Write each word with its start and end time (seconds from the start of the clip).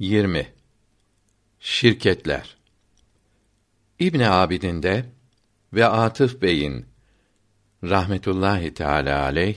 20 0.00 0.46
Şirketler 1.60 2.56
İbn 3.98 4.20
Abidin'de 4.20 5.04
ve 5.72 5.86
Atıf 5.86 6.42
Bey'in 6.42 6.86
rahmetullahi 7.84 8.74
teala 8.74 9.22
aleyh 9.22 9.56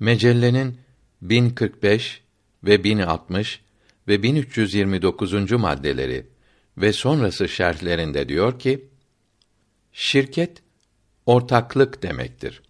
mecellenin 0.00 0.80
1045 1.22 2.22
ve 2.64 2.84
1060 2.84 3.60
ve 4.08 4.22
1329. 4.22 5.52
maddeleri 5.52 6.26
ve 6.78 6.92
sonrası 6.92 7.48
şerhlerinde 7.48 8.28
diyor 8.28 8.58
ki 8.58 8.88
şirket 9.92 10.62
ortaklık 11.26 12.02
demektir. 12.02 12.62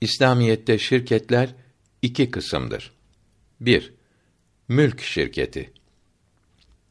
İslamiyette 0.00 0.78
şirketler 0.78 1.54
iki 2.02 2.30
kısımdır. 2.30 2.92
1. 3.60 3.92
Mülk 4.68 5.00
şirketi. 5.00 5.75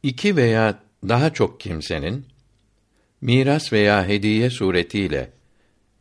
İki 0.05 0.35
veya 0.35 0.79
daha 1.07 1.33
çok 1.33 1.59
kimsenin 1.59 2.25
miras 3.21 3.73
veya 3.73 4.07
hediye 4.07 4.49
suretiyle 4.49 5.31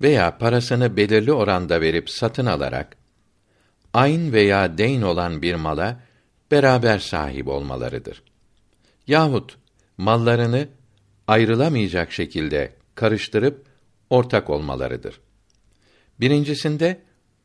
veya 0.02 0.38
parasını 0.38 0.96
belirli 0.96 1.32
oranda 1.32 1.80
verip 1.80 2.10
satın 2.10 2.46
alarak 2.46 2.96
ayn 3.92 4.32
veya 4.32 4.78
deyn 4.78 5.02
olan 5.02 5.42
bir 5.42 5.54
mala 5.54 6.00
beraber 6.50 6.98
sahip 6.98 7.48
olmalarıdır. 7.48 8.22
Yahut 9.06 9.56
mallarını 9.98 10.68
ayrılamayacak 11.26 12.12
şekilde 12.12 12.72
karıştırıp 12.94 13.66
ortak 14.10 14.50
olmalarıdır. 14.50 15.20
Birincisinde 16.20 17.00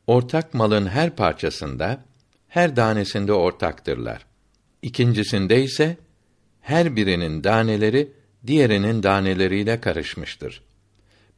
ortak 0.08 0.54
malın 0.54 0.88
her 0.88 1.16
parçasında, 1.16 2.06
her 2.48 2.76
danesinde 2.76 3.34
ortaktırlar. 3.34 4.26
İkincisinde 4.82 5.64
ise 5.64 5.98
her 6.70 6.96
birinin 6.96 7.44
daneleri 7.44 8.12
diğerinin 8.48 9.04
daneleriyle 9.04 9.82
karışmıştır. 9.82 10.62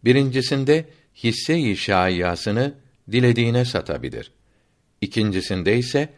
Birincisinde 0.04 0.86
hisse-i 1.24 1.78
şaiyasını 1.78 2.74
dilediğine 3.12 3.66
satabilir. 3.66 4.32
İkincisinde 5.02 5.78
ise 5.78 6.10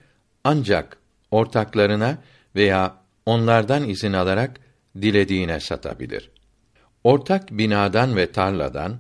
ancak 0.44 0.98
ortaklarına 1.32 2.18
veya 2.56 2.98
onlardan 3.26 3.90
izin 3.90 4.14
alarak 4.14 4.60
dilediğine 5.02 5.60
satabilir. 5.60 6.32
Ortak 7.04 7.52
binadan 7.52 8.16
ve 8.16 8.32
tarladan 8.32 9.00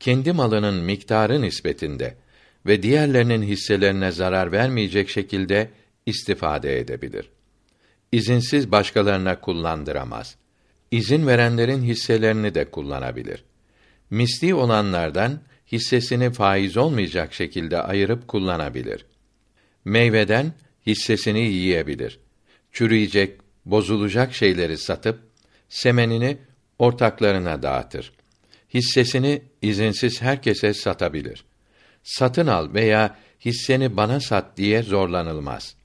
kendi 0.00 0.32
malının 0.32 0.74
miktarı 0.74 1.42
nispetinde 1.42 2.16
ve 2.66 2.82
diğerlerinin 2.82 3.42
hisselerine 3.42 4.10
zarar 4.10 4.52
vermeyecek 4.52 5.08
şekilde 5.08 5.70
istifade 6.06 6.78
edebilir. 6.78 7.30
İzinsiz 8.14 8.72
başkalarına 8.72 9.40
kullandıramaz. 9.40 10.36
İzin 10.90 11.26
verenlerin 11.26 11.82
hisselerini 11.82 12.54
de 12.54 12.70
kullanabilir. 12.70 13.44
Misli 14.10 14.54
olanlardan 14.54 15.40
hissesini 15.72 16.32
faiz 16.32 16.76
olmayacak 16.76 17.34
şekilde 17.34 17.82
ayırıp 17.82 18.28
kullanabilir. 18.28 19.06
Meyveden 19.84 20.52
hissesini 20.86 21.40
yiyebilir. 21.40 22.18
Çürüyecek, 22.72 23.40
bozulacak 23.64 24.34
şeyleri 24.34 24.78
satıp 24.78 25.20
semenini 25.68 26.38
ortaklarına 26.78 27.62
dağıtır. 27.62 28.12
Hissesini 28.74 29.42
izinsiz 29.62 30.22
herkese 30.22 30.74
satabilir. 30.74 31.44
Satın 32.02 32.46
al 32.46 32.74
veya 32.74 33.18
hisseni 33.44 33.96
bana 33.96 34.20
sat 34.20 34.56
diye 34.56 34.82
zorlanılmaz. 34.82 35.76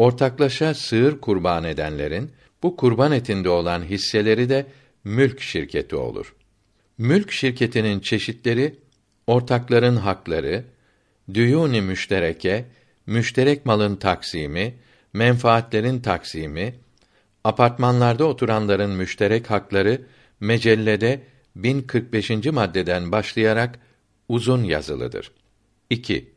Ortaklaşa 0.00 0.74
sığır 0.74 1.20
kurban 1.20 1.64
edenlerin 1.64 2.30
bu 2.62 2.76
kurban 2.76 3.12
etinde 3.12 3.48
olan 3.48 3.82
hisseleri 3.82 4.48
de 4.48 4.66
mülk 5.04 5.40
şirketi 5.40 5.96
olur. 5.96 6.34
Mülk 6.98 7.32
şirketinin 7.32 8.00
çeşitleri 8.00 8.74
ortakların 9.26 9.96
hakları, 9.96 10.64
düyûn-i 11.34 11.80
müştereke, 11.80 12.64
müşterek 13.06 13.66
malın 13.66 13.96
taksimi, 13.96 14.74
menfaatlerin 15.12 16.00
taksimi, 16.00 16.74
apartmanlarda 17.44 18.24
oturanların 18.24 18.90
müşterek 18.90 19.50
hakları 19.50 20.02
mecellede 20.40 21.20
1045. 21.56 22.30
maddeden 22.30 23.12
başlayarak 23.12 23.78
uzun 24.28 24.64
yazılıdır. 24.64 25.32
2. 25.90 26.30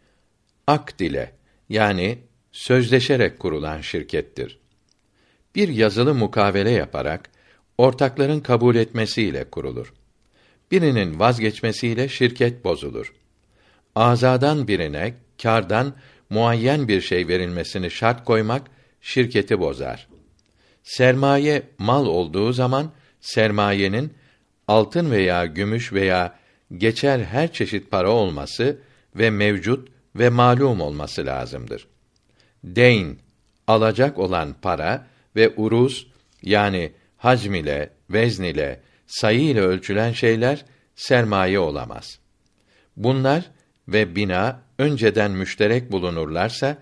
Akt 0.67 1.01
ile 1.01 1.33
yani 1.69 2.17
sözleşerek 2.53 3.39
kurulan 3.39 3.81
şirkettir. 3.81 4.59
Bir 5.55 5.67
yazılı 5.69 6.13
mukavele 6.13 6.71
yaparak 6.71 7.29
ortakların 7.77 8.39
kabul 8.39 8.75
etmesiyle 8.75 9.49
kurulur. 9.49 9.93
Birinin 10.71 11.19
vazgeçmesiyle 11.19 12.09
şirket 12.09 12.63
bozulur. 12.63 13.13
Azadan 13.95 14.67
birine 14.67 15.13
kârdan 15.41 15.93
muayyen 16.29 16.87
bir 16.87 17.01
şey 17.01 17.27
verilmesini 17.27 17.91
şart 17.91 18.25
koymak 18.25 18.61
şirketi 19.01 19.59
bozar. 19.59 20.07
Sermaye 20.83 21.63
mal 21.77 22.05
olduğu 22.05 22.53
zaman 22.53 22.91
sermayenin 23.21 24.13
altın 24.67 25.11
veya 25.11 25.45
gümüş 25.45 25.93
veya 25.93 26.39
geçer 26.77 27.19
her 27.19 27.53
çeşit 27.53 27.91
para 27.91 28.11
olması 28.11 28.79
ve 29.15 29.29
mevcut 29.29 29.89
ve 30.15 30.29
malum 30.29 30.81
olması 30.81 31.25
lazımdır. 31.25 31.87
Deyn, 32.63 33.17
alacak 33.67 34.19
olan 34.19 34.55
para 34.61 35.07
ve 35.35 35.53
uruz 35.57 36.07
yani 36.41 36.91
hacm 37.17 37.53
ile, 37.53 37.89
vezn 38.09 38.43
ile, 38.43 38.81
sayı 39.07 39.41
ile 39.41 39.61
ölçülen 39.61 40.11
şeyler 40.11 40.65
sermaye 40.95 41.59
olamaz. 41.59 42.19
Bunlar 42.97 43.51
ve 43.87 44.15
bina 44.15 44.61
önceden 44.77 45.31
müşterek 45.31 45.91
bulunurlarsa 45.91 46.77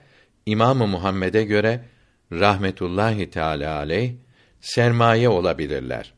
İmamı 0.46 0.88
Muhammed'e 0.88 1.44
göre 1.44 1.86
rahmetullahi 2.31 3.30
teala 3.30 3.75
aleyh 3.75 4.14
sermaye 4.62 5.30
olabilirler. 5.30 6.14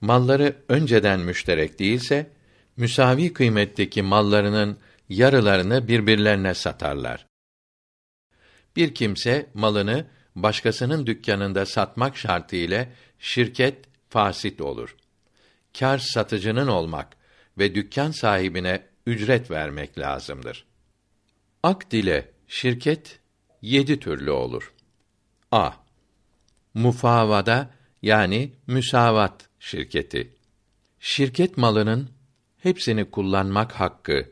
Malları 0.00 0.56
önceden 0.68 1.20
müşterek 1.20 1.78
değilse 1.78 2.30
müsavi 2.76 3.32
kıymetteki 3.32 4.02
mallarının 4.02 4.78
yarılarını 5.08 5.88
birbirlerine 5.88 6.54
satarlar. 6.54 7.27
Bir 8.78 8.94
kimse 8.94 9.46
malını 9.54 10.06
başkasının 10.36 11.06
dükkanında 11.06 11.66
satmak 11.66 12.16
şartı 12.16 12.56
ile 12.56 12.92
şirket 13.18 13.84
fasit 14.10 14.60
olur. 14.60 14.96
Kar 15.78 15.98
satıcının 15.98 16.66
olmak 16.66 17.16
ve 17.58 17.74
dükkan 17.74 18.10
sahibine 18.10 18.82
ücret 19.06 19.50
vermek 19.50 19.98
lazımdır. 19.98 20.64
Akd 21.62 21.92
ile 21.92 22.30
şirket 22.48 23.18
yedi 23.62 24.00
türlü 24.00 24.30
olur. 24.30 24.72
A. 25.52 25.70
Mufavada 26.74 27.70
yani 28.02 28.52
müsavat 28.66 29.48
şirketi. 29.60 30.34
Şirket 31.00 31.56
malının 31.56 32.10
hepsini 32.58 33.10
kullanmak 33.10 33.72
hakkı 33.72 34.28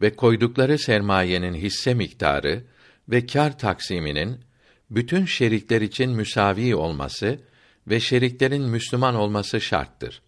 ve 0.00 0.16
koydukları 0.16 0.78
sermayenin 0.78 1.54
hisse 1.54 1.94
miktarı 1.94 2.64
ve 3.08 3.26
kar 3.26 3.58
taksiminin 3.58 4.40
bütün 4.90 5.24
şerikler 5.24 5.80
için 5.80 6.10
müsavi 6.10 6.76
olması 6.76 7.40
ve 7.86 8.00
şeriklerin 8.00 8.62
Müslüman 8.62 9.14
olması 9.14 9.60
şarttır. 9.60 10.22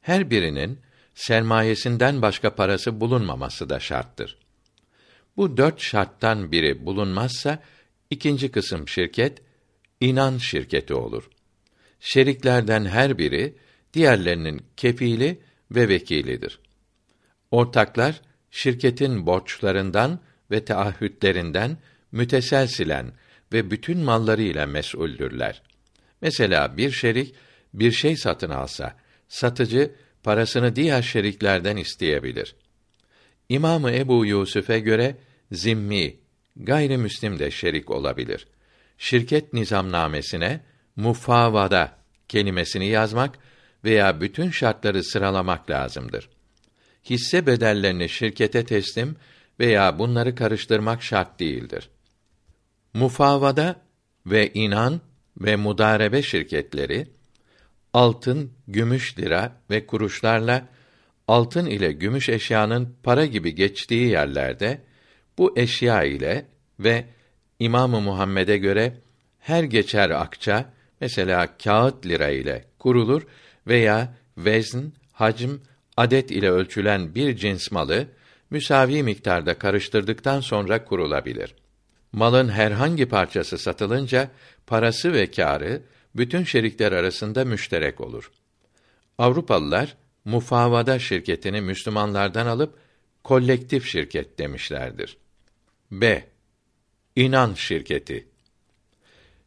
Her 0.00 0.30
birinin 0.30 0.78
sermayesinden 1.14 2.22
başka 2.22 2.54
parası 2.54 3.00
bulunmaması 3.00 3.68
da 3.68 3.80
şarttır. 3.80 4.38
Bu 5.36 5.56
dört 5.56 5.80
şarttan 5.80 6.52
biri 6.52 6.86
bulunmazsa 6.86 7.62
ikinci 8.10 8.50
kısım 8.50 8.88
şirket 8.88 9.42
inan 10.00 10.38
şirketi 10.38 10.94
olur. 10.94 11.30
Şeriklerden 12.00 12.84
her 12.84 13.18
biri 13.18 13.54
diğerlerinin 13.94 14.62
kefili 14.76 15.40
ve 15.70 15.88
vekilidir. 15.88 16.60
Ortaklar 17.50 18.20
şirketin 18.50 19.26
borçlarından 19.26 20.20
ve 20.50 20.64
taahhütlerinden 20.64 21.78
müteselsilen 22.12 23.12
ve 23.52 23.70
bütün 23.70 23.98
mallarıyla 23.98 24.66
mesuldürler. 24.66 25.62
Mesela 26.22 26.76
bir 26.76 26.90
şerik 26.90 27.34
bir 27.74 27.92
şey 27.92 28.16
satın 28.16 28.50
alsa, 28.50 28.96
satıcı 29.28 29.90
parasını 30.22 30.76
diğer 30.76 31.02
şeriklerden 31.02 31.76
isteyebilir. 31.76 32.54
İmamı 33.48 33.92
Ebu 33.92 34.26
Yusuf'e 34.26 34.80
göre 34.80 35.16
zimmi, 35.52 36.16
gayrimüslim 36.56 37.38
de 37.38 37.50
şerik 37.50 37.90
olabilir. 37.90 38.46
Şirket 38.98 39.52
nizamnamesine 39.52 40.60
mufavada 40.96 41.98
kelimesini 42.28 42.88
yazmak 42.88 43.38
veya 43.84 44.20
bütün 44.20 44.50
şartları 44.50 45.04
sıralamak 45.04 45.70
lazımdır. 45.70 46.28
Hisse 47.10 47.46
bedellerini 47.46 48.08
şirkete 48.08 48.64
teslim 48.64 49.16
veya 49.60 49.98
bunları 49.98 50.34
karıştırmak 50.34 51.02
şart 51.02 51.40
değildir. 51.40 51.90
Mufavada 52.98 53.80
ve 54.26 54.52
inan 54.54 55.00
ve 55.40 55.56
mudarebe 55.56 56.22
şirketleri 56.22 57.06
altın, 57.92 58.52
gümüş 58.68 59.18
lira 59.18 59.52
ve 59.70 59.86
kuruşlarla 59.86 60.68
altın 61.28 61.66
ile 61.66 61.92
gümüş 61.92 62.28
eşyanın 62.28 62.96
para 63.02 63.26
gibi 63.26 63.54
geçtiği 63.54 64.08
yerlerde 64.08 64.80
bu 65.38 65.58
eşya 65.58 66.04
ile 66.04 66.46
ve 66.80 67.04
İmamı 67.58 68.00
Muhammed'e 68.00 68.56
göre 68.56 68.94
her 69.38 69.64
geçer 69.64 70.10
akça 70.10 70.72
mesela 71.00 71.56
kağıt 71.64 72.06
lira 72.06 72.28
ile 72.28 72.64
kurulur 72.78 73.22
veya 73.66 74.14
vezn, 74.36 74.84
hacm, 75.12 75.50
adet 75.96 76.30
ile 76.30 76.50
ölçülen 76.50 77.14
bir 77.14 77.36
cins 77.36 77.70
malı 77.70 78.06
müsavi 78.50 79.02
miktarda 79.02 79.58
karıştırdıktan 79.58 80.40
sonra 80.40 80.84
kurulabilir. 80.84 81.54
Malın 82.12 82.48
herhangi 82.48 83.06
parçası 83.06 83.58
satılınca 83.58 84.30
parası 84.66 85.12
ve 85.12 85.30
kârı 85.30 85.82
bütün 86.16 86.44
şerikler 86.44 86.92
arasında 86.92 87.44
müşterek 87.44 88.00
olur. 88.00 88.30
Avrupalılar 89.18 89.96
mufavada 90.24 90.98
şirketini 90.98 91.60
Müslümanlardan 91.60 92.46
alıp 92.46 92.78
kolektif 93.24 93.86
şirket 93.86 94.38
demişlerdir. 94.38 95.16
B. 95.90 96.28
İnan 97.16 97.54
şirketi. 97.54 98.28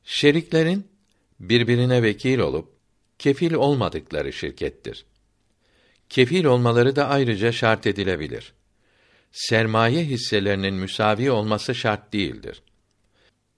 Şeriklerin 0.04 0.88
birbirine 1.40 2.04
vekil 2.04 2.40
olup 2.40 2.70
kefil 3.20 3.54
olmadıkları 3.54 4.34
şirkettir. 4.34 5.06
Kefil 6.10 6.46
olmaları 6.46 6.96
da 6.96 7.08
ayrıca 7.08 7.52
şart 7.52 7.88
edilebilir. 7.88 8.54
Sermaye 9.32 10.04
hisselerinin 10.04 10.74
müsavi 10.74 11.32
olması 11.32 11.76
şart 11.76 12.14
değildir. 12.14 12.64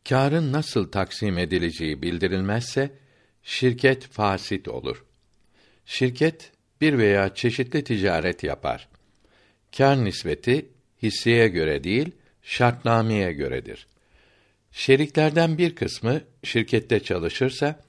Kârın 0.10 0.52
nasıl 0.52 0.92
taksim 0.92 1.38
edileceği 1.38 2.02
bildirilmezse 2.02 2.92
şirket 3.44 4.08
fasit 4.08 4.68
olur. 4.68 5.06
Şirket 5.86 6.52
bir 6.82 6.98
veya 6.98 7.36
çeşitli 7.36 7.84
ticaret 7.84 8.44
yapar. 8.44 8.88
Kâr 9.78 10.06
nispeti 10.06 10.66
hisseye 11.04 11.48
göre 11.48 11.84
değil, 11.84 12.12
şartnameye 12.42 13.34
göredir. 13.34 13.88
Şeriklerden 14.72 15.58
bir 15.58 15.76
kısmı 15.76 16.22
şirkette 16.44 17.04
çalışırsa 17.04 17.84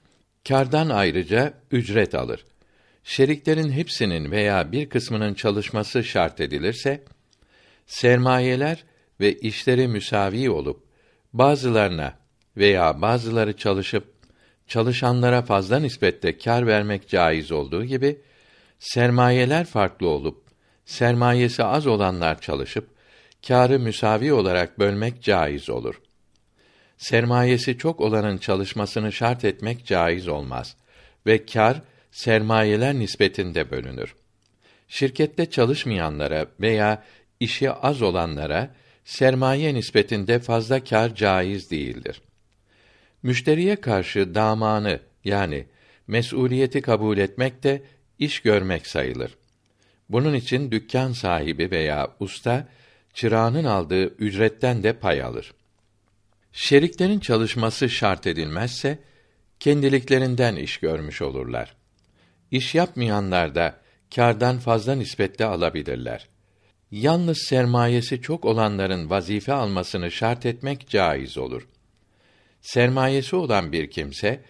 kârdan 0.47 0.89
ayrıca 0.89 1.53
ücret 1.71 2.15
alır. 2.15 2.45
Şeriklerin 3.03 3.71
hepsinin 3.71 4.31
veya 4.31 4.71
bir 4.71 4.89
kısmının 4.89 5.33
çalışması 5.33 6.03
şart 6.03 6.41
edilirse 6.41 7.03
sermayeler 7.85 8.83
ve 9.19 9.33
işleri 9.33 9.87
müsavi 9.87 10.49
olup 10.49 10.83
bazılarına 11.33 12.13
veya 12.57 13.01
bazıları 13.01 13.57
çalışıp 13.57 14.15
çalışanlara 14.67 15.41
fazla 15.41 15.79
nispette 15.79 16.37
kar 16.37 16.67
vermek 16.67 17.09
caiz 17.09 17.51
olduğu 17.51 17.85
gibi 17.85 18.21
sermayeler 18.79 19.65
farklı 19.65 20.07
olup 20.09 20.45
sermayesi 20.85 21.63
az 21.63 21.87
olanlar 21.87 22.41
çalışıp 22.41 22.89
kârı 23.47 23.79
müsavi 23.79 24.33
olarak 24.33 24.79
bölmek 24.79 25.23
caiz 25.23 25.69
olur. 25.69 26.01
Sermayesi 26.97 27.77
çok 27.77 28.01
olanın 28.01 28.37
çalışmasını 28.37 29.11
şart 29.11 29.45
etmek 29.45 29.85
caiz 29.85 30.27
olmaz 30.27 30.77
ve 31.25 31.45
kâr 31.45 31.81
sermayeler 32.11 32.93
nispetinde 32.93 33.71
bölünür. 33.71 34.15
Şirkette 34.87 35.49
çalışmayanlara 35.49 36.45
veya 36.61 37.03
işi 37.45 37.71
az 37.71 38.01
olanlara 38.01 38.75
sermaye 39.05 39.73
nispetinde 39.73 40.39
fazla 40.39 40.83
kâr 40.83 41.15
caiz 41.15 41.71
değildir. 41.71 42.21
Müşteriye 43.23 43.75
karşı 43.75 44.35
damanı 44.35 44.99
yani 45.23 45.65
mesuliyeti 46.07 46.81
kabul 46.81 47.17
etmek 47.17 47.63
de 47.63 47.83
iş 48.19 48.39
görmek 48.39 48.87
sayılır. 48.87 49.37
Bunun 50.09 50.33
için 50.33 50.71
dükkan 50.71 51.11
sahibi 51.11 51.71
veya 51.71 52.15
usta 52.19 52.67
çırağının 53.13 53.65
aldığı 53.65 54.05
ücretten 54.05 54.83
de 54.83 54.93
pay 54.93 55.21
alır. 55.21 55.53
Şeriklerin 56.51 57.19
çalışması 57.19 57.89
şart 57.89 58.27
edilmezse 58.27 58.99
kendiliklerinden 59.59 60.55
iş 60.55 60.77
görmüş 60.77 61.21
olurlar. 61.21 61.75
İş 62.51 62.75
yapmayanlar 62.75 63.55
da 63.55 63.79
kârdan 64.15 64.59
fazla 64.59 64.95
nispette 64.95 65.45
alabilirler. 65.45 66.34
Yalnız 66.95 67.37
sermayesi 67.37 68.21
çok 68.21 68.45
olanların 68.45 69.09
vazife 69.09 69.53
almasını 69.53 70.11
şart 70.11 70.45
etmek 70.45 70.89
caiz 70.89 71.37
olur. 71.37 71.67
Sermayesi 72.61 73.35
olan 73.35 73.71
bir 73.71 73.89
kimse 73.89 74.41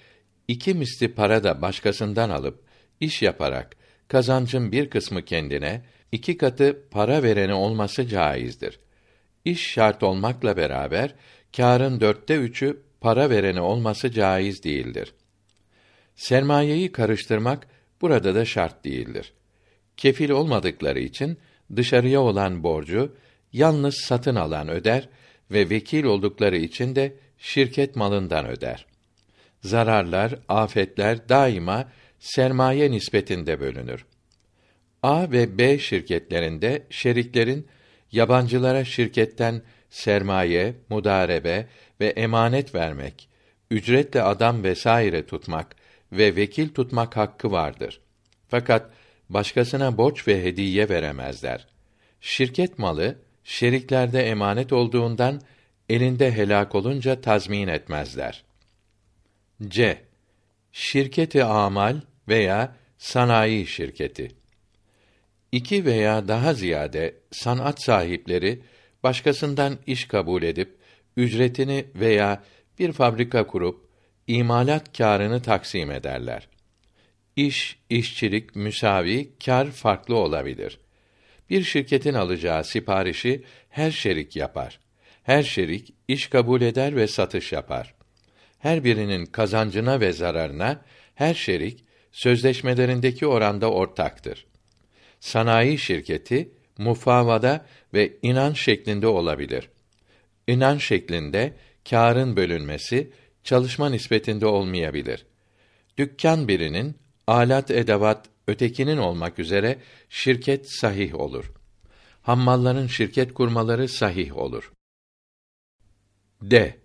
iki 0.48 0.74
misli 0.74 1.14
para 1.14 1.44
da 1.44 1.62
başkasından 1.62 2.30
alıp 2.30 2.64
iş 3.00 3.22
yaparak 3.22 3.76
kazancın 4.08 4.72
bir 4.72 4.90
kısmı 4.90 5.26
kendine, 5.26 5.82
iki 6.12 6.38
katı 6.38 6.84
para 6.92 7.24
vereni 7.24 7.54
olması 7.54 8.08
caizdir. 8.08 8.80
İş 9.46 9.68
şart 9.72 10.04
olmakla 10.04 10.58
beraber 10.58 11.16
kârın 11.58 12.02
dörtte 12.02 12.36
üçü 12.36 12.82
para 13.02 13.30
vereni 13.30 13.62
olması 13.62 14.12
caiz 14.12 14.64
değildir. 14.64 15.14
Sermayeyi 16.16 16.92
karıştırmak 16.92 17.68
burada 18.02 18.36
da 18.36 18.46
şart 18.46 18.86
değildir. 18.86 19.34
Kefil 19.98 20.30
olmadıkları 20.30 21.00
için 21.00 21.38
dışarıya 21.76 22.22
olan 22.22 22.64
borcu 22.64 23.16
yalnız 23.54 23.96
satın 23.96 24.36
alan 24.36 24.70
öder 24.70 25.10
ve 25.52 25.70
vekil 25.70 26.04
oldukları 26.04 26.58
için 26.58 26.96
de 26.96 27.16
şirket 27.38 27.96
malından 27.96 28.48
öder. 28.48 28.86
Zararlar, 29.62 30.40
afetler 30.48 31.30
daima 31.30 31.90
sermaye 32.20 32.92
nispetinde 32.92 33.60
bölünür. 33.60 34.06
A 35.04 35.32
ve 35.32 35.58
B 35.58 35.80
şirketlerinde 35.80 36.84
şeriklerin 36.90 37.68
yabancılara 38.12 38.86
şirketten 38.86 39.62
sermaye, 39.90 40.76
mudarebe 40.90 41.68
ve 42.00 42.08
emanet 42.08 42.76
vermek, 42.76 43.30
ücretle 43.72 44.22
adam 44.22 44.64
vesaire 44.64 45.26
tutmak 45.26 45.76
ve 46.12 46.36
vekil 46.36 46.70
tutmak 46.70 47.18
hakkı 47.18 47.52
vardır. 47.52 48.02
Fakat 48.48 48.90
başkasına 49.30 49.98
borç 49.98 50.28
ve 50.28 50.44
hediye 50.44 50.90
veremezler. 50.90 51.68
Şirket 52.22 52.80
malı 52.80 53.16
şeriklerde 53.44 54.30
emanet 54.30 54.74
olduğundan 54.74 55.42
elinde 55.90 56.32
helak 56.32 56.76
olunca 56.76 57.22
tazmin 57.22 57.68
etmezler. 57.68 58.44
C. 59.68 60.02
Şirketi 60.72 61.44
amal 61.44 62.02
veya 62.28 62.76
sanayi 62.98 63.68
şirketi. 63.68 64.32
İki 65.52 65.86
veya 65.86 66.28
daha 66.28 66.54
ziyade 66.54 67.16
sanat 67.32 67.82
sahipleri 67.84 68.62
başkasından 69.04 69.78
iş 69.88 70.08
kabul 70.08 70.44
edip 70.44 70.78
ücretini 71.18 71.86
veya 71.96 72.44
bir 72.80 72.92
fabrika 72.92 73.48
kurup 73.48 73.90
imalat 74.28 74.98
kârını 74.98 75.42
taksim 75.42 75.92
ederler. 75.92 76.48
İş, 77.36 77.80
işçilik 77.90 78.56
müsavi, 78.56 79.30
kar 79.46 79.72
farklı 79.72 80.16
olabilir. 80.16 80.80
Bir 81.50 81.64
şirketin 81.64 82.14
alacağı 82.14 82.64
siparişi 82.64 83.44
her 83.70 83.92
şerik 83.92 84.36
yapar. 84.36 84.80
Her 85.24 85.44
şerik 85.44 85.94
iş 86.08 86.28
kabul 86.28 86.62
eder 86.62 86.96
ve 86.96 87.08
satış 87.08 87.52
yapar. 87.52 87.94
Her 88.60 88.84
birinin 88.84 89.26
kazancına 89.26 90.00
ve 90.00 90.14
zararına 90.14 90.82
her 91.16 91.34
şerik 91.34 91.84
sözleşmelerindeki 92.12 93.28
oranda 93.28 93.72
ortaktır. 93.72 94.46
Sanayi 95.20 95.78
şirketi 95.78 96.50
mufavada 96.78 97.66
ve 97.94 98.14
inan 98.22 98.54
şeklinde 98.54 99.08
olabilir. 99.08 99.70
İnan 100.48 100.78
şeklinde 100.78 101.54
kârın 101.90 102.38
bölünmesi 102.38 103.12
çalışma 103.44 103.90
nispetinde 103.90 104.46
olmayabilir. 104.46 105.26
Dükkan 105.98 106.48
birinin 106.48 106.96
alat 107.28 107.72
edevat 107.72 108.30
ötekinin 108.48 108.98
olmak 108.98 109.40
üzere 109.40 109.80
şirket 110.10 110.72
sahih 110.80 111.16
olur. 111.16 111.52
Hammalların 112.22 112.88
şirket 112.88 113.34
kurmaları 113.34 113.88
sahih 113.90 114.38
olur. 114.38 114.72
D. 116.42 116.78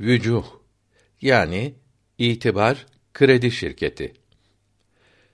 Vücuh 0.00 0.44
yani 1.20 1.74
itibar 2.18 2.86
kredi 3.14 3.50
şirketi. 3.50 4.12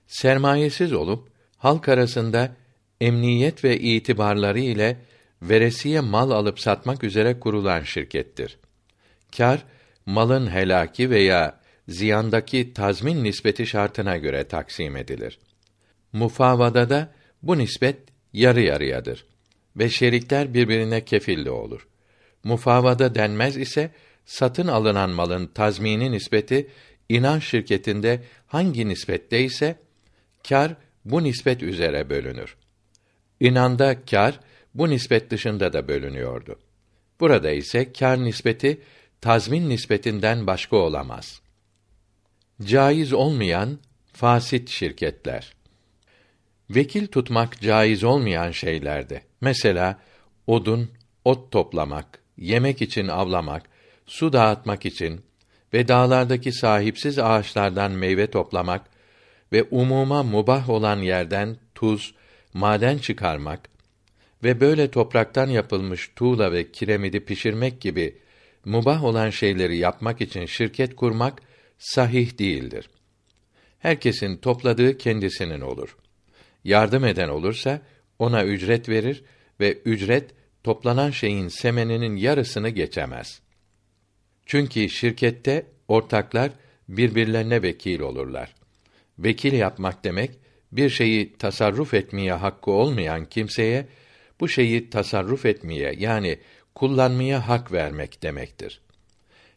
Sermayesiz 0.07 0.93
olup 0.93 1.29
halk 1.57 1.89
arasında 1.89 2.55
emniyet 3.01 3.63
ve 3.63 3.79
itibarları 3.79 4.59
ile 4.59 4.97
veresiye 5.41 5.99
mal 5.99 6.31
alıp 6.31 6.59
satmak 6.59 7.03
üzere 7.03 7.39
kurulan 7.39 7.81
şirkettir. 7.81 8.57
Kar 9.37 9.65
malın 10.05 10.47
helaki 10.47 11.09
veya 11.09 11.62
ziyandaki 11.87 12.73
tazmin 12.73 13.23
nispeti 13.23 13.67
şartına 13.67 14.17
göre 14.17 14.47
taksim 14.47 14.95
edilir. 14.95 15.39
Mufavada 16.13 16.89
da 16.89 17.13
bu 17.43 17.57
nispet 17.57 17.97
yarı 18.33 18.61
yarıyadır 18.61 19.25
ve 19.77 19.89
şerikler 19.89 20.53
birbirine 20.53 21.05
kefilli 21.05 21.49
olur. 21.49 21.87
Mufavada 22.43 23.15
denmez 23.15 23.57
ise 23.57 23.91
satın 24.25 24.67
alınan 24.67 25.09
malın 25.09 25.47
tazmini 25.47 26.11
nispeti 26.11 26.69
inan 27.09 27.39
şirketinde 27.39 28.23
hangi 28.47 28.87
nispetteyse 28.87 29.75
kar 30.49 30.75
bu 31.05 31.23
nispet 31.23 31.63
üzere 31.63 32.09
bölünür. 32.09 32.55
İnanda 33.39 34.05
kar 34.05 34.39
bu 34.73 34.89
nispet 34.89 35.31
dışında 35.31 35.73
da 35.73 35.87
bölünüyordu. 35.87 36.59
Burada 37.19 37.51
ise 37.51 37.93
kar 37.93 38.23
nispeti 38.23 38.81
tazmin 39.21 39.69
nispetinden 39.69 40.47
başka 40.47 40.75
olamaz. 40.75 41.42
Caiz 42.65 43.13
olmayan 43.13 43.79
fasit 44.13 44.69
şirketler. 44.69 45.53
Vekil 46.69 47.07
tutmak 47.07 47.61
caiz 47.61 48.03
olmayan 48.03 48.51
şeylerde. 48.51 49.21
Mesela 49.41 49.99
odun, 50.47 50.89
ot 51.25 51.51
toplamak, 51.51 52.19
yemek 52.37 52.81
için 52.81 53.07
avlamak, 53.07 53.63
su 54.05 54.33
dağıtmak 54.33 54.85
için 54.85 55.21
ve 55.73 55.87
dağlardaki 55.87 56.51
sahipsiz 56.51 57.19
ağaçlardan 57.19 57.91
meyve 57.91 58.31
toplamak 58.31 58.81
ve 59.51 59.63
umuma 59.63 60.23
mubah 60.23 60.69
olan 60.69 60.97
yerden 60.97 61.57
tuz, 61.75 62.15
maden 62.53 62.97
çıkarmak 62.97 63.69
ve 64.43 64.59
böyle 64.59 64.91
topraktan 64.91 65.47
yapılmış 65.47 66.11
tuğla 66.15 66.51
ve 66.51 66.71
kiremidi 66.71 67.19
pişirmek 67.19 67.81
gibi 67.81 68.17
mubah 68.65 69.03
olan 69.03 69.29
şeyleri 69.29 69.77
yapmak 69.77 70.21
için 70.21 70.45
şirket 70.45 70.95
kurmak 70.95 71.41
sahih 71.77 72.39
değildir. 72.39 72.89
Herkesin 73.79 74.37
topladığı 74.37 74.97
kendisinin 74.97 75.61
olur. 75.61 75.97
Yardım 76.63 77.05
eden 77.05 77.29
olursa 77.29 77.81
ona 78.19 78.45
ücret 78.45 78.89
verir 78.89 79.23
ve 79.59 79.73
ücret 79.73 80.31
toplanan 80.63 81.11
şeyin 81.11 81.47
semeninin 81.47 82.15
yarısını 82.15 82.69
geçemez. 82.69 83.41
Çünkü 84.45 84.89
şirkette 84.89 85.65
ortaklar 85.87 86.51
birbirlerine 86.89 87.61
vekil 87.61 87.99
olurlar. 87.99 88.55
Vekil 89.19 89.53
yapmak 89.53 90.03
demek 90.03 90.31
bir 90.71 90.89
şeyi 90.89 91.33
tasarruf 91.33 91.93
etmeye 91.93 92.33
hakkı 92.33 92.71
olmayan 92.71 93.25
kimseye 93.25 93.87
bu 94.39 94.47
şeyi 94.49 94.89
tasarruf 94.89 95.45
etmeye 95.45 95.95
yani 95.97 96.39
kullanmaya 96.75 97.47
hak 97.47 97.71
vermek 97.71 98.23
demektir. 98.23 98.81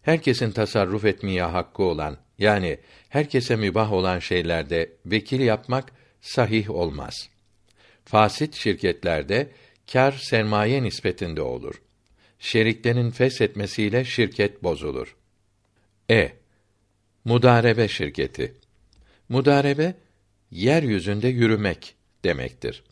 Herkesin 0.07 0.51
tasarruf 0.51 1.05
etmeye 1.05 1.43
hakkı 1.43 1.83
olan 1.83 2.17
yani 2.39 2.79
herkese 3.09 3.57
mübah 3.57 3.93
olan 3.93 4.19
şeylerde 4.19 4.93
vekil 5.07 5.41
yapmak 5.41 5.93
sahih 6.21 6.71
olmaz. 6.71 7.29
Fasit 8.05 8.55
şirketlerde 8.55 9.51
kar 9.93 10.13
sermaye 10.13 10.83
nispetinde 10.83 11.43
olur. 11.43 11.83
Şeriklerin 12.39 13.11
feshetmesiyle 13.11 14.05
şirket 14.05 14.63
bozulur. 14.63 15.17
E. 16.11 16.33
Mudarebe 17.25 17.89
şirketi. 17.89 18.55
Mudarebe 19.29 19.95
yeryüzünde 20.51 21.29
yürümek 21.29 21.95
demektir. 22.25 22.83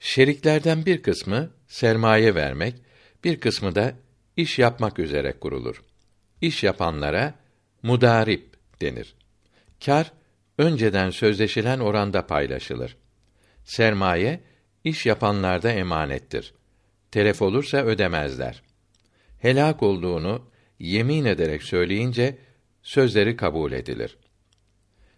Şeriklerden 0.00 0.86
bir 0.86 1.02
kısmı 1.02 1.50
sermaye 1.68 2.34
vermek, 2.34 2.74
bir 3.24 3.40
kısmı 3.40 3.74
da 3.74 3.94
iş 4.36 4.58
yapmak 4.58 4.98
üzere 4.98 5.32
kurulur. 5.32 5.82
İş 6.40 6.62
yapanlara 6.62 7.34
mudarip 7.82 8.56
denir. 8.80 9.14
Kar 9.84 10.12
önceden 10.58 11.10
sözleşilen 11.10 11.78
oranda 11.78 12.26
paylaşılır. 12.26 12.96
Sermaye 13.64 14.40
iş 14.84 15.06
yapanlarda 15.06 15.72
emanettir. 15.72 16.54
Telef 17.10 17.42
olursa 17.42 17.76
ödemezler. 17.78 18.62
Helak 19.38 19.82
olduğunu 19.82 20.50
yemin 20.78 21.24
ederek 21.24 21.62
söyleyince 21.62 22.38
sözleri 22.82 23.36
kabul 23.36 23.72
edilir. 23.72 24.18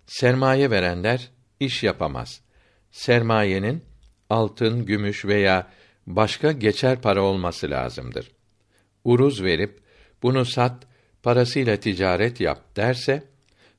Sermaye 0.06 0.70
verenler 0.70 1.30
iş 1.60 1.82
yapamaz. 1.82 2.40
Sermayenin 2.90 3.84
altın, 4.30 4.86
gümüş 4.86 5.24
veya 5.24 5.70
başka 6.06 6.52
geçer 6.52 7.00
para 7.00 7.22
olması 7.22 7.70
lazımdır. 7.70 8.30
Uruz 9.04 9.42
verip 9.42 9.80
bunu 10.22 10.44
sat, 10.44 10.86
parasıyla 11.28 11.76
ticaret 11.76 12.40
yap 12.40 12.76
derse 12.76 13.22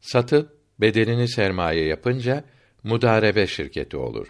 satıp 0.01 0.57
bedelini 0.81 1.27
sermaye 1.27 1.85
yapınca 1.85 2.43
mudarebe 2.83 3.47
şirketi 3.47 3.97
olur. 3.97 4.27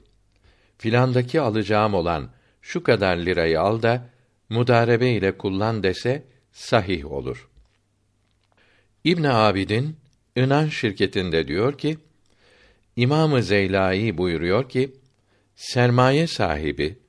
Filandaki 0.78 1.42
alacağım 1.42 1.94
olan 1.94 2.32
şu 2.62 2.84
kadar 2.84 3.18
lirayı 3.18 3.62
al 3.62 3.82
da 3.82 4.10
mudarebe 4.50 5.10
ile 5.10 5.38
kullan 5.38 5.84
dese 5.84 6.24
sahih 6.52 7.12
olur. 7.12 7.50
İbn 9.04 9.24
Abidin 9.24 9.98
İnan 10.36 10.68
şirketinde 10.68 11.48
diyor 11.48 11.78
ki 11.78 11.98
İmamı 12.96 13.44
Zeylai 13.44 14.18
buyuruyor 14.18 14.70
ki 14.70 14.94
sermaye 15.56 16.28
sahibi 16.28 17.00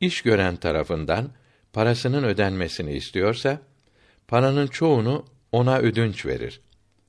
iş 0.00 0.22
gören 0.22 0.56
tarafından 0.56 1.30
parasının 1.72 2.22
ödenmesini 2.22 2.92
istiyorsa 2.92 3.62
paranın 4.28 4.66
çoğunu 4.66 5.37
ona 5.52 5.78
ödünç 5.78 6.26
verir. 6.26 6.60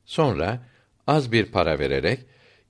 Sonra 0.06 0.66
az 1.08 1.32
bir 1.32 1.46
para 1.46 1.80
vererek 1.80 2.20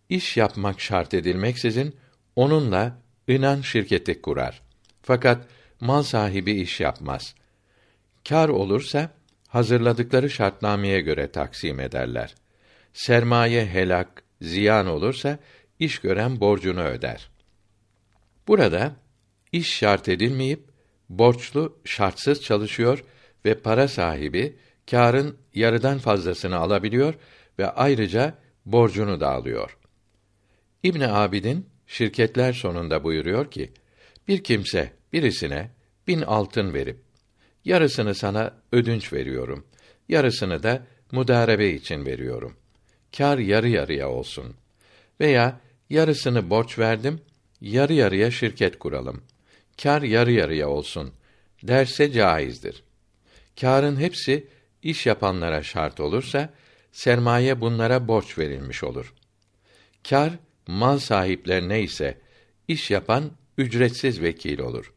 iş 0.09 0.37
yapmak 0.37 0.81
şart 0.81 1.13
edilmeksizin 1.13 1.95
onunla 2.35 3.01
inan 3.27 3.61
şirketi 3.61 4.21
kurar. 4.21 4.61
Fakat 5.01 5.47
mal 5.79 6.03
sahibi 6.03 6.51
iş 6.51 6.79
yapmaz. 6.79 7.35
Kar 8.29 8.49
olursa 8.49 9.09
hazırladıkları 9.47 10.29
şartnameye 10.29 11.01
göre 11.01 11.31
taksim 11.31 11.79
ederler. 11.79 12.35
Sermaye 12.93 13.65
helak, 13.65 14.23
ziyan 14.41 14.87
olursa 14.87 15.39
iş 15.79 15.99
gören 15.99 16.39
borcunu 16.39 16.83
öder. 16.83 17.29
Burada 18.47 18.95
iş 19.51 19.73
şart 19.73 20.09
edilmeyip 20.09 20.69
borçlu 21.09 21.79
şartsız 21.85 22.43
çalışıyor 22.43 23.03
ve 23.45 23.59
para 23.59 23.87
sahibi 23.87 24.57
kârın 24.91 25.37
yarıdan 25.53 25.97
fazlasını 25.97 26.57
alabiliyor 26.57 27.13
ve 27.59 27.69
ayrıca 27.69 28.33
borcunu 28.65 29.19
da 29.19 29.29
alıyor. 29.29 29.77
İbn 30.83 31.01
Abidin 31.01 31.69
şirketler 31.87 32.53
sonunda 32.53 33.03
buyuruyor 33.03 33.51
ki 33.51 33.73
bir 34.27 34.43
kimse 34.43 34.91
birisine 35.13 35.69
bin 36.07 36.21
altın 36.21 36.73
verip 36.73 36.97
yarısını 37.65 38.15
sana 38.15 38.53
ödünç 38.71 39.13
veriyorum. 39.13 39.65
Yarısını 40.09 40.63
da 40.63 40.85
mudarebe 41.11 41.69
için 41.69 42.05
veriyorum. 42.05 42.55
Kar 43.17 43.37
yarı 43.37 43.69
yarıya 43.69 44.09
olsun. 44.09 44.55
Veya 45.19 45.59
yarısını 45.89 46.49
borç 46.49 46.79
verdim, 46.79 47.21
yarı 47.61 47.93
yarıya 47.93 48.31
şirket 48.31 48.79
kuralım. 48.79 49.21
Kar 49.83 50.01
yarı 50.01 50.31
yarıya 50.31 50.69
olsun 50.69 51.11
derse 51.63 52.11
caizdir. 52.11 52.83
Kârın 53.61 53.99
hepsi 53.99 54.47
iş 54.83 55.05
yapanlara 55.05 55.63
şart 55.63 55.99
olursa 55.99 56.53
sermaye 56.91 57.61
bunlara 57.61 58.07
borç 58.07 58.37
verilmiş 58.37 58.83
olur. 58.83 59.13
Kar 60.09 60.33
mal 60.67 60.99
sahiplerine 60.99 61.81
ise 61.81 62.17
iş 62.67 62.91
yapan 62.91 63.31
ücretsiz 63.57 64.21
vekil 64.21 64.59
olur. 64.59 64.93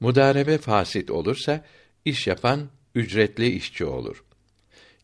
Mudarebe 0.00 0.58
fasit 0.58 1.10
olursa 1.10 1.64
iş 2.04 2.26
yapan 2.26 2.68
ücretli 2.94 3.48
işçi 3.48 3.84
olur. 3.84 4.24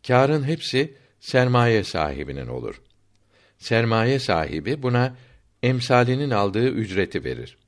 Kârın 0.06 0.44
hepsi 0.44 0.94
sermaye 1.20 1.85
sahibinin 1.85 2.46
olur. 2.46 2.82
Sermaye 3.58 4.18
sahibi 4.18 4.82
buna 4.82 5.16
emsalinin 5.62 6.30
aldığı 6.30 6.68
ücreti 6.68 7.25
verir. 7.25 7.58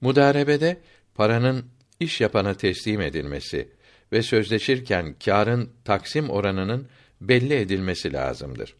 Mudarebede 0.00 0.80
paranın 1.14 1.66
iş 2.00 2.20
yapana 2.20 2.54
teslim 2.54 3.00
edilmesi 3.00 3.68
ve 4.12 4.22
sözleşirken 4.22 5.14
kârın 5.24 5.70
taksim 5.84 6.30
oranının 6.30 6.88
belli 7.20 7.54
edilmesi 7.54 8.12
lazımdır. 8.12 8.76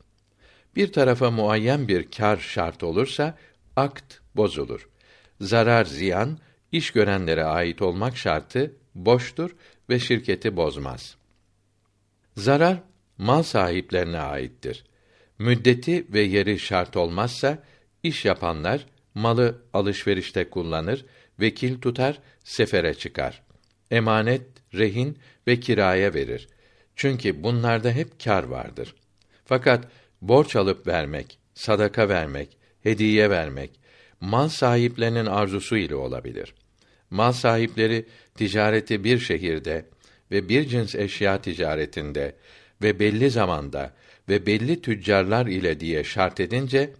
Bir 0.76 0.92
tarafa 0.92 1.30
muayyen 1.30 1.88
bir 1.88 2.10
kar 2.10 2.36
şart 2.36 2.82
olursa 2.82 3.38
akt 3.76 4.14
bozulur. 4.36 4.88
Zarar 5.40 5.84
ziyan 5.84 6.38
iş 6.72 6.90
görenlere 6.90 7.44
ait 7.44 7.82
olmak 7.82 8.16
şartı 8.16 8.72
boştur 8.94 9.56
ve 9.90 9.98
şirketi 9.98 10.56
bozmaz. 10.56 11.16
Zarar 12.36 12.82
mal 13.18 13.42
sahiplerine 13.42 14.18
aittir. 14.18 14.84
Müddeti 15.38 16.06
ve 16.12 16.20
yeri 16.20 16.58
şart 16.58 16.96
olmazsa 16.96 17.62
iş 18.02 18.24
yapanlar 18.24 18.86
malı 19.14 19.62
alışverişte 19.72 20.50
kullanır, 20.50 21.06
vekil 21.40 21.80
tutar, 21.80 22.18
sefere 22.44 22.94
çıkar. 22.94 23.42
Emanet, 23.90 24.46
rehin 24.74 25.18
ve 25.46 25.60
kiraya 25.60 26.14
verir. 26.14 26.48
Çünkü 26.96 27.42
bunlarda 27.42 27.90
hep 27.90 28.24
kar 28.24 28.44
vardır. 28.44 28.94
Fakat 29.44 29.88
borç 30.22 30.56
alıp 30.56 30.86
vermek, 30.86 31.38
sadaka 31.54 32.08
vermek, 32.08 32.56
hediye 32.82 33.30
vermek 33.30 33.70
mal 34.20 34.48
sahiplerinin 34.48 35.26
arzusu 35.26 35.76
ile 35.76 35.94
olabilir. 35.94 36.54
Mal 37.10 37.32
sahipleri 37.32 38.06
ticareti 38.34 39.04
bir 39.04 39.18
şehirde 39.18 39.84
ve 40.30 40.48
bir 40.48 40.68
cins 40.68 40.94
eşya 40.94 41.40
ticaretinde 41.40 42.36
ve 42.82 42.98
belli 42.98 43.30
zamanda 43.30 43.94
ve 44.28 44.46
belli 44.46 44.82
tüccarlar 44.82 45.46
ile 45.46 45.80
diye 45.80 46.04
şart 46.04 46.40
edince 46.40 46.92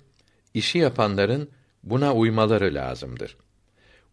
işi 0.55 0.79
yapanların 0.79 1.51
buna 1.83 2.15
uymaları 2.15 2.75
lazımdır. 2.75 3.37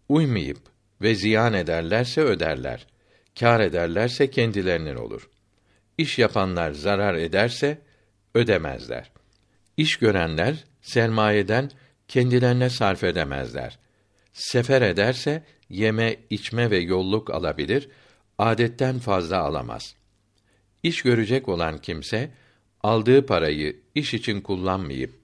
Uymayıp 0.10 0.58
ve 1.02 1.16
ziyan 1.16 1.54
ederlerse 1.54 2.22
öderler. 2.22 2.88
Kâr 3.40 3.60
ederlerse 3.60 4.30
kendilerinin 4.30 4.96
olur. 4.96 5.30
İş 5.98 6.20
yapanlar 6.20 6.72
zarar 6.72 7.16
ederse 7.16 7.82
ödemezler. 8.34 9.12
İş 9.78 9.96
görenler 9.96 10.64
sermayeden 10.82 11.72
kendilerine 12.08 12.70
sarf 12.70 13.04
edemezler. 13.04 13.80
Sefer 14.34 14.82
ederse 14.82 15.44
yeme, 15.70 16.16
içme 16.30 16.72
ve 16.72 16.78
yolluk 16.78 17.30
alabilir, 17.30 17.90
adetten 18.38 19.00
fazla 19.00 19.38
alamaz. 19.38 19.96
İş 20.84 21.02
görecek 21.02 21.50
olan 21.50 21.78
kimse 21.78 22.32
aldığı 22.84 23.26
parayı 23.26 23.80
iş 23.96 24.14
için 24.14 24.42
kullanmayıp 24.42 25.24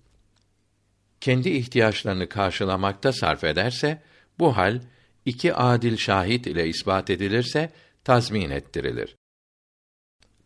kendi 1.22 1.50
ihtiyaçlarını 1.50 2.30
karşılamakta 2.30 3.14
sarf 3.14 3.44
ederse 3.44 4.02
bu 4.40 4.58
hal 4.58 4.82
iki 5.26 5.54
adil 5.54 5.98
şahit 5.98 6.48
ile 6.48 6.68
ispat 6.68 7.10
edilirse 7.10 7.70
tazmin 8.10 8.50
ettirilir. 8.50 9.16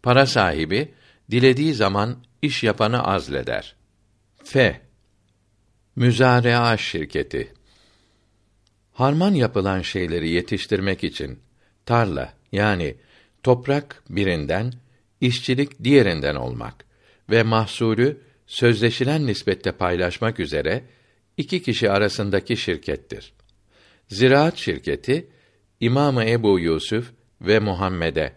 Para 0.02 0.26
sahibi 0.26 0.94
dilediği 1.32 1.74
zaman 1.74 2.24
iş 2.42 2.64
yapanı 2.64 3.04
azleder. 3.04 3.76
F. 4.44 4.82
Müzarea 5.96 6.78
şirketi 6.78 7.54
Harman 8.94 9.34
yapılan 9.34 9.82
şeyleri 9.82 10.30
yetiştirmek 10.30 11.04
için 11.04 11.40
tarla 11.86 12.34
yani 12.52 12.96
toprak 13.44 14.04
birinden, 14.10 14.74
işçilik 15.22 15.84
diğerinden 15.84 16.36
olmak 16.36 16.86
ve 17.30 17.44
mahsulü 17.44 18.22
sözleşilen 18.48 19.26
nispette 19.28 19.72
paylaşmak 19.72 20.40
üzere 20.40 20.84
iki 21.38 21.62
kişi 21.62 21.92
arasındaki 21.92 22.58
şirkettir. 22.58 23.34
Ziraat 24.08 24.58
şirketi 24.58 25.28
İmamı 25.80 26.26
Ebu 26.26 26.60
Yusuf 26.60 27.14
ve 27.44 27.60
Muhammed'e 27.60 28.34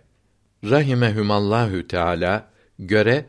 rahimehumallahü 0.64 1.88
teala 1.88 2.50
göre 2.78 3.26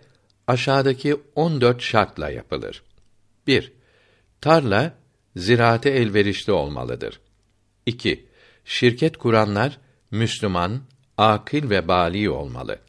aşağıdaki 0.47 1.17
14 1.35 1.81
şartla 1.81 2.29
yapılır. 2.29 2.83
1. 3.47 3.73
Tarla 4.41 4.93
ziraate 5.35 5.89
elverişli 5.89 6.51
olmalıdır. 6.51 7.19
2. 7.85 8.25
Şirket 8.65 9.17
kuranlar 9.17 9.79
Müslüman, 10.11 10.81
akil 11.17 11.69
ve 11.69 11.87
bali 11.87 12.29
olmalı. 12.29 12.79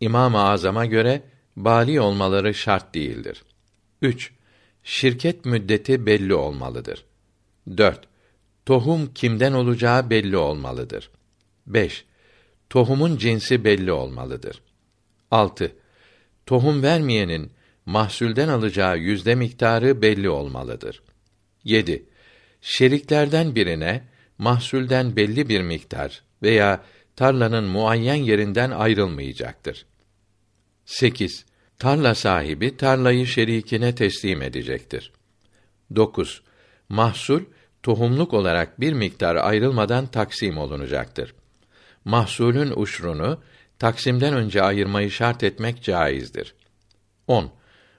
İmam-ı 0.00 0.38
Azam'a 0.38 0.86
göre 0.86 1.22
bali 1.56 2.00
olmaları 2.00 2.54
şart 2.54 2.94
değildir. 2.94 3.44
3. 4.02 4.32
Şirket 4.84 5.44
müddeti 5.44 6.06
belli 6.06 6.34
olmalıdır. 6.34 7.04
4. 7.76 8.08
Tohum 8.66 9.14
kimden 9.14 9.52
olacağı 9.52 10.10
belli 10.10 10.36
olmalıdır. 10.36 11.10
5. 11.66 12.04
Tohumun 12.70 13.16
cinsi 13.16 13.64
belli 13.64 13.92
olmalıdır. 13.92 14.62
6. 15.30 15.72
Tohum 16.46 16.82
vermeyenin 16.82 17.52
mahsulden 17.86 18.48
alacağı 18.48 18.98
yüzde 18.98 19.34
miktarı 19.34 20.02
belli 20.02 20.30
olmalıdır. 20.30 21.02
7. 21.64 22.06
Şeriklerden 22.60 23.54
birine 23.54 24.04
mahsulden 24.38 25.16
belli 25.16 25.48
bir 25.48 25.60
miktar 25.60 26.22
veya 26.42 26.84
tarlanın 27.16 27.64
muayyen 27.64 28.14
yerinden 28.14 28.70
ayrılmayacaktır. 28.70 29.86
8. 30.84 31.44
Tarla 31.78 32.14
sahibi 32.14 32.76
tarlayı 32.76 33.26
şerikine 33.26 33.94
teslim 33.94 34.42
edecektir. 34.42 35.12
9. 35.96 36.42
Mahsul 36.88 37.40
tohumluk 37.82 38.34
olarak 38.34 38.80
bir 38.80 38.92
miktar 38.92 39.36
ayrılmadan 39.36 40.06
taksim 40.06 40.58
olunacaktır. 40.58 41.34
Mahsulün 42.06 42.72
uşrunu 42.76 43.40
taksimden 43.78 44.34
önce 44.34 44.62
ayırmayı 44.62 45.10
şart 45.10 45.42
etmek 45.42 45.82
caizdir. 45.82 46.54
10. 47.26 47.52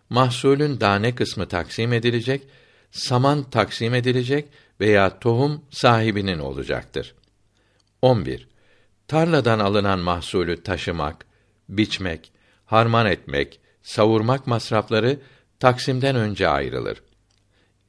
Mahsulün 0.10 0.78
tane 0.78 1.16
kısmı 1.16 1.48
taksim 1.48 1.94
edilecek, 1.94 2.48
saman 2.92 3.50
taksim 3.50 3.94
edilecek 3.94 4.50
veya 4.80 5.20
tohum 5.20 5.62
sahibinin 5.70 6.40
olacaktır. 6.40 7.16
11. 8.02 8.48
Tarladan 9.08 9.60
alınan 9.60 10.00
mahsulü 10.00 10.64
taşımak, 10.64 11.26
biçmek, 11.70 12.32
harman 12.66 13.06
etmek, 13.06 13.60
savurmak 13.84 14.48
masrafları 14.48 15.20
taksimden 15.60 16.16
önce 16.16 16.48
ayrılır. 16.48 17.04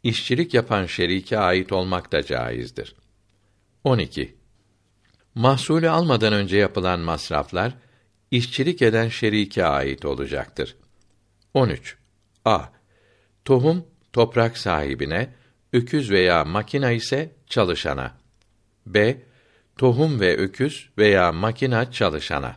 İşçilik 0.02 0.54
yapan 0.54 0.87
şerike 0.87 1.38
ait 1.38 1.72
olmak 1.72 2.12
da 2.12 2.22
caizdir. 2.22 2.94
12. 3.85 4.38
Mahsulü 5.38 5.90
almadan 5.90 6.33
önce 6.33 6.57
yapılan 6.57 7.01
masraflar 7.01 7.72
işçilik 8.31 8.83
eden 8.83 9.09
şerike 9.09 9.64
ait 9.64 10.05
olacaktır. 10.05 10.77
13. 11.55 11.96
A. 12.44 12.61
Tohum 13.44 13.85
toprak 14.12 14.59
sahibine, 14.59 15.35
öküz 15.72 16.11
veya 16.11 16.44
makina 16.44 16.90
ise 16.90 17.33
çalışana. 17.46 18.14
B. 18.87 19.22
Tohum 19.77 20.20
ve 20.20 20.37
öküz 20.37 20.90
veya 20.98 21.33
makina 21.33 21.92
çalışana. 21.92 22.57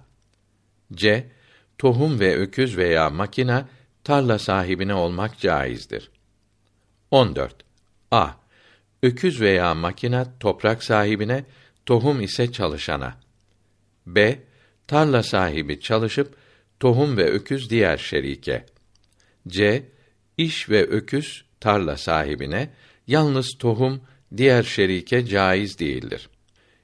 C. 0.93 1.31
Tohum 1.77 2.19
ve 2.19 2.35
öküz 2.35 2.77
veya 2.77 3.09
makina 3.09 3.69
tarla 4.03 4.39
sahibine 4.39 4.93
olmak 4.93 5.39
caizdir. 5.39 6.11
14. 7.11 7.55
A. 8.11 8.27
Öküz 9.03 9.41
veya 9.41 9.73
makina 9.73 10.39
toprak 10.39 10.83
sahibine, 10.83 11.45
tohum 11.91 12.21
ise 12.21 12.51
çalışana. 12.51 13.17
B. 14.05 14.39
Tarla 14.87 15.23
sahibi 15.23 15.79
çalışıp 15.79 16.35
tohum 16.79 17.17
ve 17.17 17.31
öküz 17.31 17.69
diğer 17.69 17.97
şerike. 17.97 18.65
C. 19.47 19.83
İş 20.37 20.69
ve 20.69 20.87
öküz 20.87 21.45
tarla 21.59 21.97
sahibine, 21.97 22.69
yalnız 23.07 23.57
tohum 23.59 24.01
diğer 24.37 24.63
şerike 24.63 25.25
caiz 25.25 25.79
değildir. 25.79 26.29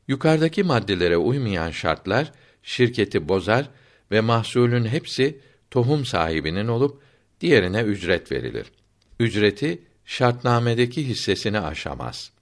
Yukarıdaki 0.07 0.63
maddelere 0.63 1.17
uymayan 1.17 1.71
şartlar 1.71 2.31
şirketi 2.63 3.29
bozar 3.29 3.69
ve 4.11 4.21
mahsulün 4.21 4.85
hepsi 4.85 5.39
tohum 5.71 6.05
sahibinin 6.05 6.67
olup 6.67 7.01
diğerine 7.41 7.81
ücret 7.81 8.31
verilir. 8.31 8.71
Ücreti 9.19 9.81
şartnamedeki 10.05 11.07
hissesini 11.07 11.59
aşamaz. 11.59 12.36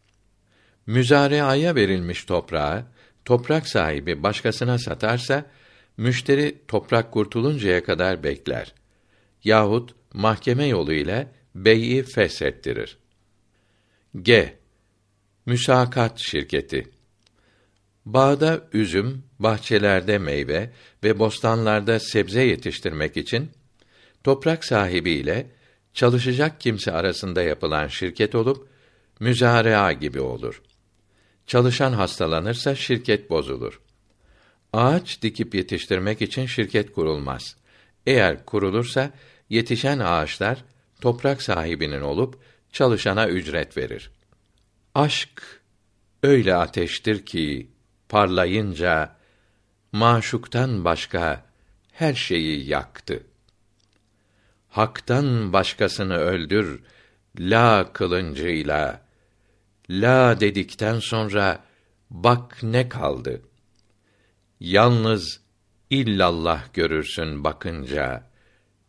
Müzareaya 0.87 1.75
verilmiş 1.75 2.25
toprağı 2.25 2.85
toprak 3.25 3.67
sahibi 3.67 4.23
başkasına 4.23 4.77
satarsa 4.77 5.45
müşteri 5.97 6.61
toprak 6.67 7.11
kurtuluncaya 7.11 7.83
kadar 7.83 8.23
bekler. 8.23 8.73
Yahut 9.43 9.95
mahkeme 10.13 10.65
yolu 10.65 10.93
ile 10.93 11.27
bey'i 11.55 12.03
feshettirir. 12.03 12.97
G. 14.21 14.53
Müsakat 15.45 16.19
şirketi 16.19 16.89
Bağda 18.05 18.67
üzüm, 18.73 19.23
bahçelerde 19.39 20.17
meyve 20.17 20.71
ve 21.03 21.19
bostanlarda 21.19 21.99
sebze 21.99 22.41
yetiştirmek 22.41 23.17
için 23.17 23.51
toprak 24.23 24.65
sahibi 24.65 25.11
ile 25.11 25.47
çalışacak 25.93 26.61
kimse 26.61 26.91
arasında 26.91 27.41
yapılan 27.41 27.87
şirket 27.87 28.35
olup 28.35 28.67
müzarea 29.19 29.91
gibi 29.91 30.21
olur. 30.21 30.61
Çalışan 31.47 31.93
hastalanırsa 31.93 32.75
şirket 32.75 33.29
bozulur. 33.29 33.81
Ağaç 34.73 35.21
dikip 35.21 35.55
yetiştirmek 35.55 36.21
için 36.21 36.45
şirket 36.45 36.91
kurulmaz. 36.91 37.55
Eğer 38.05 38.45
kurulursa 38.45 39.11
yetişen 39.49 39.99
ağaçlar 39.99 40.63
toprak 41.01 41.41
sahibinin 41.41 42.01
olup 42.01 42.39
çalışana 42.71 43.27
ücret 43.27 43.77
verir. 43.77 44.11
Aşk 44.95 45.61
öyle 46.23 46.55
ateştir 46.55 47.25
ki 47.25 47.69
parlayınca 48.09 49.15
maşuktan 49.91 50.85
başka 50.85 51.45
her 51.91 52.13
şeyi 52.13 52.67
yaktı. 52.67 53.23
Hak'tan 54.69 55.53
başkasını 55.53 56.17
öldür 56.17 56.83
la 57.39 57.93
kılıncıyla. 57.93 59.04
La 59.89 60.39
dedikten 60.39 60.99
sonra 60.99 61.63
bak 62.09 62.59
ne 62.63 62.89
kaldı. 62.89 63.41
Yalnız 64.59 65.41
illallah 65.89 66.73
görürsün 66.73 67.43
bakınca. 67.43 68.23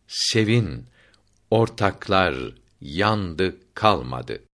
Sevin, 0.07 0.85
ortaklar 1.51 2.35
yandı 2.81 3.57
kalmadı.'' 3.73 4.46